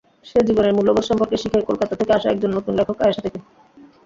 [0.25, 3.39] সে জীবনের মূল্যবোধ সম্পর্কে শিখে কোলকাতা থেকে আসা একজন নতুন লেখক আয়েশা থেকে।